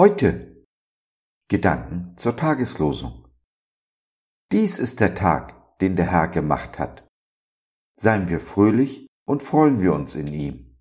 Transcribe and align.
Heute 0.00 0.64
Gedanken 1.48 2.16
zur 2.16 2.36
Tageslosung. 2.36 3.26
Dies 4.52 4.78
ist 4.78 5.00
der 5.00 5.16
Tag, 5.16 5.76
den 5.80 5.96
der 5.96 6.12
Herr 6.12 6.28
gemacht 6.28 6.78
hat. 6.78 7.04
Seien 7.96 8.28
wir 8.28 8.38
fröhlich 8.38 9.08
und 9.24 9.42
freuen 9.42 9.80
wir 9.80 9.92
uns 9.92 10.14
in 10.14 10.28
ihm. 10.28 10.78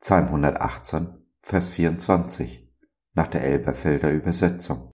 Psalm 0.00 0.26
118, 0.26 1.32
Vers 1.40 1.70
24 1.70 2.70
nach 3.14 3.28
der 3.28 3.44
Elberfelder 3.44 4.12
Übersetzung. 4.12 4.90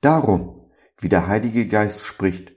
Darum, 0.00 0.70
wie 0.96 1.08
der 1.08 1.26
Heilige 1.26 1.66
Geist 1.66 2.06
spricht, 2.06 2.52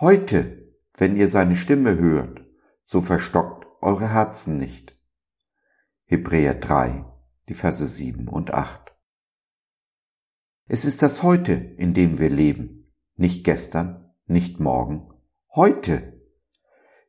heute, 0.00 0.74
wenn 0.94 1.16
ihr 1.16 1.28
seine 1.28 1.56
Stimme 1.56 1.98
hört, 1.98 2.40
so 2.82 3.02
verstockt 3.02 3.66
eure 3.82 4.08
Herzen 4.08 4.56
nicht. 4.56 4.98
Hebräer 6.06 6.54
3, 6.54 7.12
die 7.48 7.54
Verse 7.54 7.86
7 7.86 8.28
und 8.28 8.52
8. 8.52 8.94
Es 10.68 10.84
ist 10.84 11.02
das 11.02 11.22
Heute, 11.22 11.52
in 11.52 11.94
dem 11.94 12.18
wir 12.18 12.30
leben, 12.30 12.92
nicht 13.14 13.44
gestern, 13.44 14.12
nicht 14.26 14.58
morgen, 14.58 15.12
heute. 15.54 16.20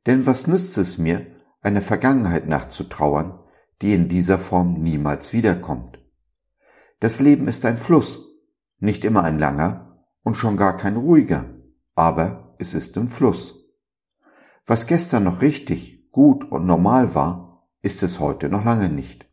Denn 0.05 0.25
was 0.25 0.47
nützt 0.47 0.77
es 0.77 0.97
mir, 0.97 1.25
einer 1.61 1.81
Vergangenheit 1.81 2.47
nachzutrauern, 2.47 3.39
die 3.81 3.93
in 3.93 4.09
dieser 4.09 4.37
Form 4.37 4.81
niemals 4.81 5.33
wiederkommt? 5.33 5.99
Das 6.99 7.19
Leben 7.19 7.47
ist 7.47 7.65
ein 7.65 7.77
Fluss, 7.77 8.25
nicht 8.79 9.05
immer 9.05 9.23
ein 9.23 9.39
langer 9.39 10.05
und 10.23 10.35
schon 10.35 10.55
gar 10.55 10.77
kein 10.77 10.97
ruhiger, 10.97 11.45
aber 11.95 12.55
es 12.59 12.73
ist 12.73 12.95
im 12.97 13.07
Fluss. 13.07 13.71
Was 14.65 14.87
gestern 14.87 15.23
noch 15.23 15.41
richtig, 15.41 16.11
gut 16.11 16.43
und 16.51 16.65
normal 16.65 17.15
war, 17.15 17.67
ist 17.81 18.03
es 18.03 18.19
heute 18.19 18.49
noch 18.49 18.65
lange 18.65 18.89
nicht. 18.89 19.26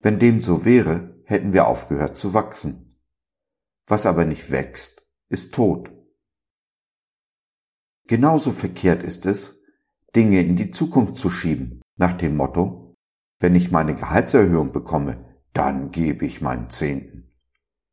Wenn 0.00 0.18
dem 0.18 0.42
so 0.42 0.64
wäre, 0.64 1.20
hätten 1.24 1.52
wir 1.52 1.66
aufgehört 1.66 2.16
zu 2.16 2.32
wachsen. 2.34 2.96
Was 3.86 4.06
aber 4.06 4.24
nicht 4.24 4.50
wächst, 4.50 5.06
ist 5.28 5.54
tot. 5.54 5.90
Genauso 8.06 8.52
verkehrt 8.52 9.02
ist 9.02 9.26
es, 9.26 9.62
Dinge 10.14 10.40
in 10.40 10.56
die 10.56 10.70
Zukunft 10.70 11.16
zu 11.16 11.28
schieben, 11.30 11.82
nach 11.96 12.14
dem 12.14 12.36
Motto, 12.36 12.96
wenn 13.40 13.54
ich 13.54 13.70
meine 13.70 13.94
Gehaltserhöhung 13.94 14.72
bekomme, 14.72 15.40
dann 15.52 15.90
gebe 15.90 16.24
ich 16.24 16.40
meinen 16.40 16.70
Zehnten. 16.70 17.34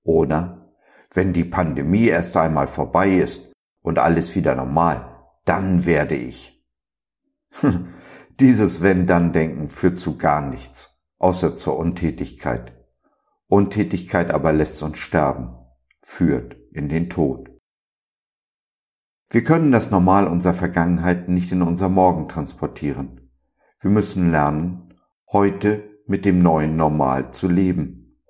Oder 0.04 0.74
wenn 1.12 1.34
die 1.34 1.44
Pandemie 1.44 2.06
erst 2.06 2.38
einmal 2.38 2.68
vorbei 2.68 3.18
ist 3.18 3.52
und 3.82 4.00
alles 4.00 4.36
wieder 4.36 4.56
normal, 4.56 5.28
dann 5.44 5.86
werde 5.86 6.16
ich. 6.16 6.64
Dieses 8.40 8.82
Wenn-Dann-Denken 8.82 9.70
führt 9.70 10.00
zu 10.00 10.18
gar 10.18 10.42
nichts 10.42 10.95
außer 11.18 11.56
zur 11.56 11.78
Untätigkeit. 11.78 12.74
Untätigkeit 13.48 14.32
aber 14.32 14.54
lässt 14.54 14.82
uns 14.84 14.98
sterben, 14.98 15.56
führt 16.02 16.58
in 16.72 16.90
den 16.90 17.10
Tod. 17.10 17.50
Wir 19.30 19.44
können 19.44 19.72
das 19.72 19.92
Normal 19.92 20.28
unserer 20.28 20.54
Vergangenheit 20.54 21.30
nicht 21.30 21.52
in 21.52 21.62
unser 21.62 21.90
Morgen 21.90 22.28
transportieren. 22.28 23.32
Wir 23.80 23.90
müssen 23.90 24.32
lernen, 24.32 24.94
heute 25.32 25.84
mit 26.08 26.26
dem 26.26 26.42
neuen 26.42 26.78
Normal 26.78 27.34
zu 27.34 27.48
leben. 27.48 28.22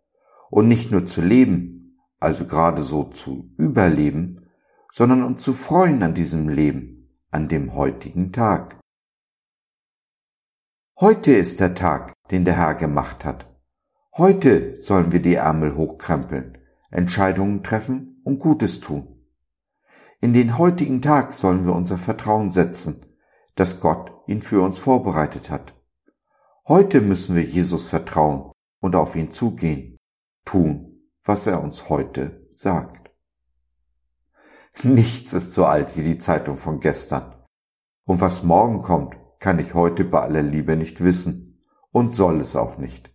Und 0.50 0.68
nicht 0.68 0.92
nur 0.92 1.06
zu 1.06 1.22
leben, 1.22 1.98
also 2.20 2.46
gerade 2.46 2.82
so 2.82 3.04
zu 3.04 3.52
überleben, 3.58 4.48
sondern 4.92 5.24
uns 5.24 5.44
zu 5.44 5.54
freuen 5.54 6.02
an 6.02 6.14
diesem 6.14 6.48
Leben, 6.48 7.20
an 7.30 7.50
dem 7.50 7.74
heutigen 7.74 8.32
Tag. 8.32 8.80
Heute 10.98 11.34
ist 11.34 11.60
der 11.60 11.76
Tag, 11.76 12.14
den 12.32 12.46
der 12.46 12.56
Herr 12.56 12.74
gemacht 12.74 13.26
hat. 13.26 13.54
Heute 14.16 14.78
sollen 14.78 15.12
wir 15.12 15.22
die 15.22 15.34
Ärmel 15.34 15.76
hochkrempeln, 15.76 16.58
Entscheidungen 16.90 17.64
treffen 17.64 18.22
und 18.24 18.40
Gutes 18.40 18.80
tun. 18.80 19.28
In 20.22 20.32
den 20.32 20.58
heutigen 20.58 21.02
Tag 21.02 21.34
sollen 21.34 21.66
wir 21.66 21.74
unser 21.74 21.98
Vertrauen 21.98 22.50
setzen, 22.50 23.06
dass 23.56 23.82
Gott 23.82 24.10
ihn 24.26 24.42
für 24.42 24.62
uns 24.62 24.80
vorbereitet 24.80 25.50
hat. 25.50 25.74
Heute 26.66 27.02
müssen 27.02 27.36
wir 27.36 27.44
Jesus 27.44 27.86
vertrauen 27.86 28.54
und 28.80 28.96
auf 28.96 29.18
ihn 29.18 29.32
zugehen, 29.32 29.98
tun, 30.46 31.10
was 31.26 31.46
er 31.46 31.62
uns 31.62 31.90
heute 31.90 32.48
sagt. 32.54 33.12
Nichts 34.84 35.34
ist 35.34 35.54
so 35.54 35.66
alt 35.66 35.98
wie 35.98 36.04
die 36.04 36.20
Zeitung 36.20 36.56
von 36.56 36.80
gestern. 36.80 37.36
Und 38.06 38.22
was 38.22 38.44
morgen 38.44 38.82
kommt, 38.82 39.18
kann 39.46 39.60
ich 39.60 39.76
heute 39.76 40.06
bei 40.06 40.22
aller 40.22 40.42
Liebe 40.42 40.76
nicht 40.76 41.04
wissen 41.04 41.62
und 41.92 42.16
soll 42.16 42.42
es 42.42 42.56
auch 42.56 42.80
nicht. 42.80 43.14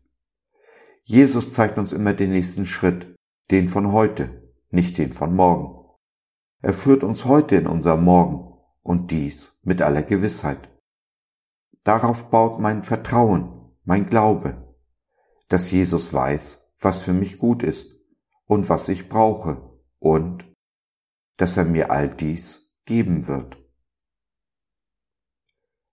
Jesus 1.02 1.52
zeigt 1.52 1.76
uns 1.76 1.92
immer 1.92 2.12
den 2.12 2.30
nächsten 2.30 2.66
Schritt, 2.66 3.16
den 3.50 3.66
von 3.66 3.90
heute, 3.90 4.48
nicht 4.70 4.96
den 4.96 5.12
von 5.12 5.34
morgen. 5.34 5.84
Er 6.62 6.72
führt 6.72 7.02
uns 7.02 7.24
heute 7.24 7.56
in 7.56 7.66
unser 7.66 7.96
Morgen 7.96 8.56
und 8.80 9.10
dies 9.10 9.60
mit 9.64 9.82
aller 9.82 10.04
Gewissheit. 10.04 10.68
Darauf 11.82 12.30
baut 12.30 12.60
mein 12.60 12.84
Vertrauen, 12.84 13.74
mein 13.82 14.06
Glaube, 14.06 14.72
dass 15.48 15.72
Jesus 15.72 16.14
weiß, 16.14 16.76
was 16.78 17.02
für 17.02 17.12
mich 17.12 17.38
gut 17.38 17.64
ist 17.64 18.04
und 18.44 18.68
was 18.68 18.88
ich 18.88 19.08
brauche 19.08 19.68
und 19.98 20.44
dass 21.38 21.56
er 21.56 21.64
mir 21.64 21.90
all 21.90 22.08
dies 22.08 22.78
geben 22.84 23.26
wird. 23.26 23.59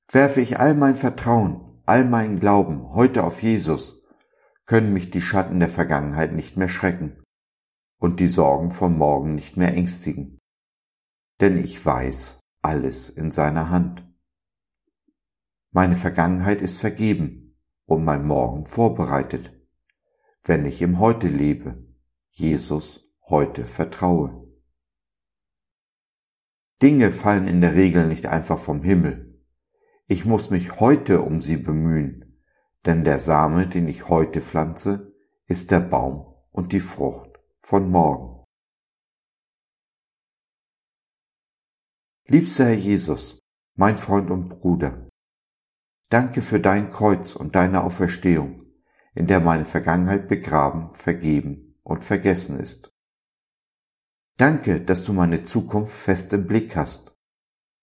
Werfe 0.09 0.39
ich 0.39 0.57
all 0.57 0.73
mein 0.73 0.95
Vertrauen, 0.95 1.81
all 1.85 2.05
meinen 2.05 2.39
Glauben 2.39 2.93
heute 2.93 3.25
auf 3.25 3.43
Jesus, 3.43 4.07
können 4.65 4.93
mich 4.93 5.11
die 5.11 5.21
Schatten 5.21 5.59
der 5.59 5.69
Vergangenheit 5.69 6.31
nicht 6.31 6.55
mehr 6.55 6.69
schrecken 6.69 7.21
und 7.99 8.21
die 8.21 8.29
Sorgen 8.29 8.71
vom 8.71 8.97
Morgen 8.97 9.35
nicht 9.35 9.57
mehr 9.57 9.73
ängstigen. 9.73 10.39
Denn 11.41 11.57
ich 11.61 11.85
weiß 11.85 12.39
alles 12.61 13.09
in 13.09 13.31
seiner 13.31 13.69
Hand. 13.69 14.05
Meine 15.71 15.97
Vergangenheit 15.97 16.61
ist 16.61 16.79
vergeben 16.79 17.57
und 17.85 18.05
mein 18.05 18.25
Morgen 18.25 18.65
vorbereitet, 18.65 19.51
wenn 20.43 20.65
ich 20.65 20.81
im 20.81 20.99
Heute 20.99 21.27
lebe, 21.27 21.85
Jesus 22.29 23.09
heute 23.27 23.65
vertraue. 23.65 24.47
Dinge 26.81 27.11
fallen 27.11 27.47
in 27.47 27.59
der 27.59 27.75
Regel 27.75 28.07
nicht 28.07 28.27
einfach 28.27 28.57
vom 28.57 28.83
Himmel 28.83 29.27
ich 30.07 30.23
muss 30.23 30.49
mich 30.49 30.79
heute 30.79 31.21
um 31.21 31.41
sie 31.41 31.57
bemühen, 31.57 32.41
denn 32.85 33.03
der 33.03 33.19
Same, 33.19 33.67
den 33.67 33.89
ich 33.89 34.07
heute 34.07 34.41
pflanze, 34.41 35.13
ist 35.45 35.69
der 35.69 35.81
Baum 35.81 36.33
und 36.51 36.71
die 36.71 36.79
Frucht 36.79 37.39
von 37.59 37.91
morgen. 37.91 38.45
Liebster 42.25 42.65
Herr 42.65 42.73
Jesus, 42.73 43.39
mein 43.75 43.97
Freund 43.97 44.31
und 44.31 44.47
Bruder, 44.47 45.09
danke 46.09 46.41
für 46.41 46.61
dein 46.61 46.89
Kreuz 46.89 47.35
und 47.35 47.55
deine 47.55 47.83
Auferstehung, 47.83 48.63
in 49.13 49.27
der 49.27 49.41
meine 49.41 49.65
Vergangenheit 49.65 50.29
begraben, 50.29 50.93
vergeben 50.93 51.75
und 51.83 52.05
vergessen 52.05 52.59
ist. 52.59 52.93
Danke, 54.37 54.79
dass 54.79 55.03
du 55.03 55.11
meine 55.11 55.43
Zukunft 55.43 55.95
fest 55.95 56.31
im 56.31 56.47
Blick 56.47 56.77
hast 56.77 57.16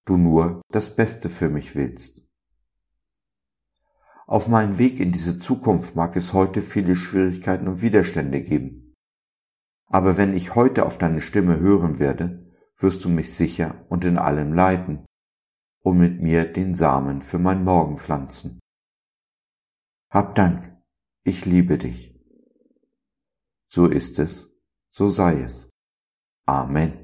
du 0.04 0.16
nur 0.16 0.62
das 0.70 0.96
Beste 0.96 1.30
für 1.30 1.48
mich 1.48 1.74
willst. 1.74 2.22
Auf 4.26 4.48
meinem 4.48 4.78
Weg 4.78 5.00
in 5.00 5.12
diese 5.12 5.38
Zukunft 5.38 5.96
mag 5.96 6.16
es 6.16 6.32
heute 6.32 6.62
viele 6.62 6.96
Schwierigkeiten 6.96 7.68
und 7.68 7.82
Widerstände 7.82 8.42
geben. 8.42 8.94
Aber 9.86 10.16
wenn 10.16 10.34
ich 10.34 10.54
heute 10.54 10.86
auf 10.86 10.98
deine 10.98 11.20
Stimme 11.20 11.60
hören 11.60 11.98
werde, 11.98 12.50
wirst 12.78 13.04
du 13.04 13.08
mich 13.08 13.34
sicher 13.34 13.84
und 13.88 14.04
in 14.04 14.18
allem 14.18 14.52
leiten 14.52 15.04
und 15.80 15.98
mit 15.98 16.22
mir 16.22 16.50
den 16.50 16.74
Samen 16.74 17.22
für 17.22 17.38
mein 17.38 17.62
Morgen 17.64 17.98
pflanzen. 17.98 18.58
Hab 20.10 20.34
Dank, 20.34 20.74
ich 21.22 21.44
liebe 21.44 21.76
dich. 21.76 22.18
So 23.68 23.86
ist 23.86 24.18
es, 24.18 24.58
so 24.90 25.10
sei 25.10 25.42
es. 25.42 25.68
Amen. 26.46 27.03